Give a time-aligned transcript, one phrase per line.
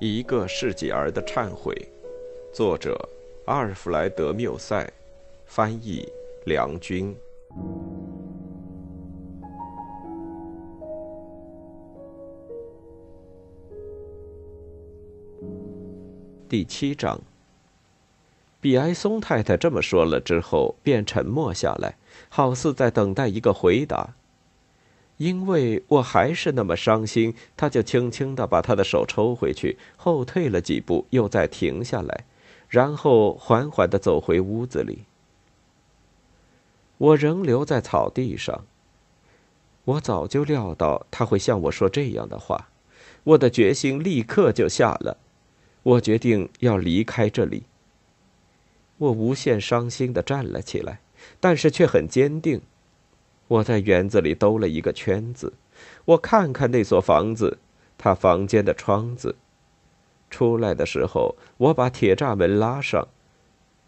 [0.00, 1.74] 一个世纪儿的忏悔，
[2.52, 2.96] 作者
[3.46, 4.88] 阿尔弗莱德·缪塞，
[5.44, 6.08] 翻译
[6.44, 7.12] 梁军。
[16.48, 17.20] 第七章。
[18.60, 21.96] 比埃松太太这么说了之后，便沉默下来，
[22.28, 24.14] 好似在等待一个回答。
[25.18, 32.24] 因为我还是那么伤心，他就轻轻地把他的手抽回去，后退了几步，又再停下来，
[32.68, 35.04] 然后缓缓地走回屋子里。
[36.98, 38.64] 我仍留在草地上。
[39.84, 42.68] 我早就料到他会向我说这样的话，
[43.24, 45.16] 我的决心立刻就下了。
[45.82, 47.62] 我决定要离开这里。
[48.98, 51.00] 我无限伤心地站了起来，
[51.40, 52.60] 但是却很坚定。
[53.48, 55.54] 我在园子里兜了一个圈子，
[56.04, 57.58] 我看看那所房子，
[57.96, 59.36] 他房间的窗子。
[60.30, 63.08] 出来的时候，我把铁栅门拉上，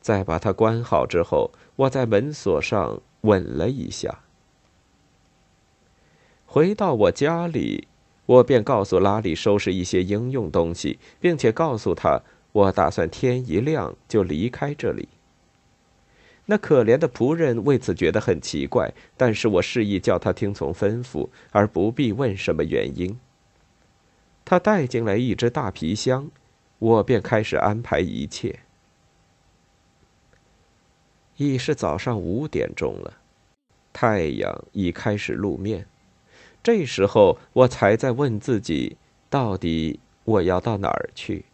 [0.00, 4.20] 再把它关好之后，我在门锁上吻了一下。
[6.46, 7.88] 回到我家里，
[8.26, 15.08] 我便告诉拉里收拾一些应用东西，并且告诉他，我打算天一亮就离开这里。
[16.50, 23.20] 那可怜的仆人为此觉得很奇怪，但是我示意叫他听从吩咐，而不必问什么原因。
[24.46, 26.30] 他带进来一只大皮箱，
[26.78, 28.60] 我便开始安排一切。
[31.36, 33.18] 已是早上五点钟了，
[33.92, 35.86] 太阳已开始露面，
[36.62, 38.96] 这时候我才在问自己：
[39.28, 41.44] 到底我要到哪儿去？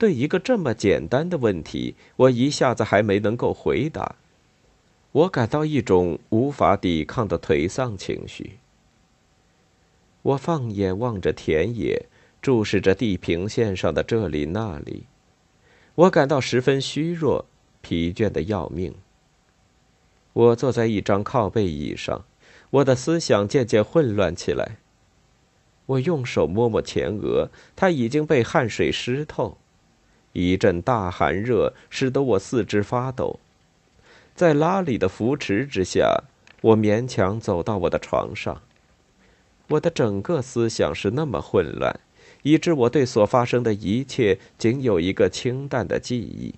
[0.00, 4.16] 对一个这么简单的问题，我一下子还没能够回答。
[5.12, 8.52] 我感到一种无法抵抗的颓丧情绪。
[10.22, 12.06] 我放眼望着田野，
[12.40, 15.04] 注视着地平线上的这里那里，
[15.94, 17.44] 我感到十分虚弱，
[17.82, 18.94] 疲倦的要命。
[20.32, 22.24] 我坐在一张靠背椅上，
[22.70, 24.78] 我的思想渐渐混乱起来。
[25.84, 29.58] 我用手摸摸前额，它已经被汗水湿透。
[30.32, 33.40] 一阵大寒热使得我四肢发抖，
[34.34, 36.22] 在拉里的扶持之下，
[36.60, 38.62] 我勉强走到我的床上。
[39.68, 41.98] 我的整个思想是那么混乱，
[42.42, 46.54] 以致我对所发生的一切仅有一个清淡的记忆。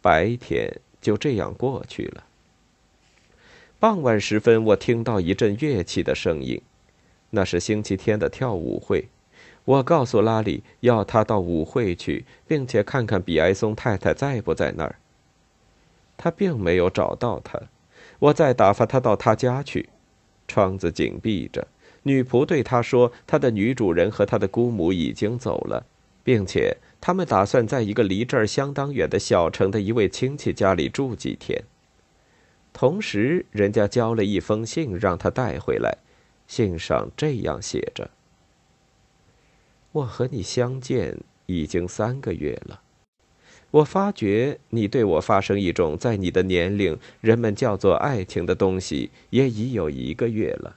[0.00, 2.24] 白天就这样过去了。
[3.80, 6.60] 傍晚时分，我听到一阵乐器的声音，
[7.30, 9.08] 那是星期天的跳舞会。
[9.68, 14.96] 我告诉拉里要他到舞会去，并且看看比埃松太太在不在那儿。
[16.16, 17.60] 他并没有找到她，
[18.18, 19.90] 我再打发他到他家去。
[20.46, 21.68] 窗子紧闭着，
[22.04, 25.84] 女仆对他说：“他的女主人和他的姑母已经走了，
[26.24, 31.62] 并且他们打算在一个离这儿相当远的小城的一位亲戚家里住几天。
[32.72, 35.98] 同时，人家交了一封信让他带回来，
[36.46, 38.08] 信上这样写着。”
[39.92, 42.82] 我和你相见已经三个月了，
[43.70, 50.76] 我发觉你对我发生一种在你的年龄人们叫做爱情的东西也已有一个月了。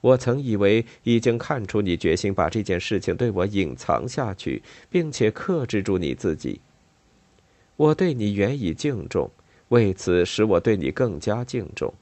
[0.00, 6.60] 我曾以为已经看出你决心把这件事情对我隐藏下去，并且克制住你自己。
[7.76, 9.30] 我对你原以敬重，
[9.68, 11.92] 为此使我对你更加敬重。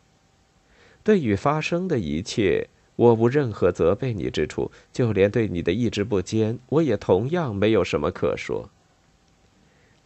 [1.02, 2.68] 对于发生的一切。
[2.96, 8.68] 我无任何责备你之处，就连对你的意志不坚，我也同样没有什么可说。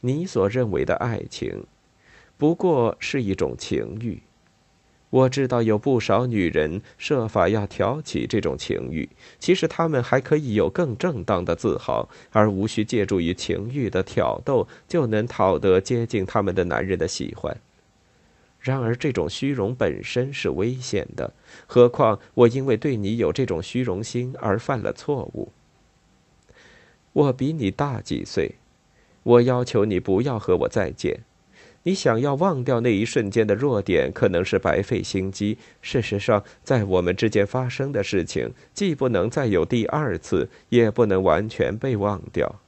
[0.00, 1.64] 你所认为的爱情，
[2.36, 4.20] 不过是一种情欲。
[5.10, 9.08] 我知道有不少女人设法要挑起这种情欲，
[9.40, 17.56] 其实她们还可以有更正当的自豪，而无需借助于情欲的挑逗，就能讨得接近他们的男人的喜欢。
[18.60, 21.32] 然而，这种虚荣本身是危险的。
[21.66, 25.50] 何况我因为对你有这种虚荣心而犯了错误。
[27.12, 28.56] 我比你大几岁，
[29.22, 31.20] 我要求你不要和我再见。
[31.84, 35.56] 你想要忘掉那一瞬间的弱点，可能是白费心机。
[35.80, 42.60] 事实上，在我们之间发生的事情，既不能再有第二次，也不能完全被忘掉。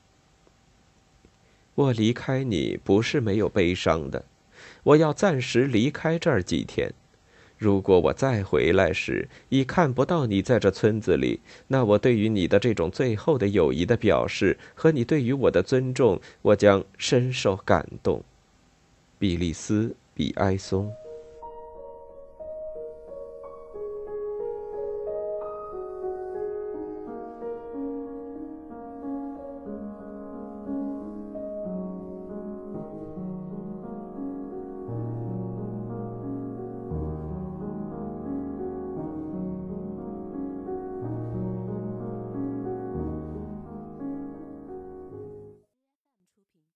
[1.74, 4.24] 我离开你不是没有悲伤的。
[4.82, 6.92] 我要暂时离开这儿几天。
[7.58, 11.38] 如果我再回来时已看不到你在这村子里，
[11.68, 18.24] 那我对于你的这种最后的友谊的表示和你对于我的尊重，我将深受感动。
[19.18, 20.92] 比利斯·比埃松。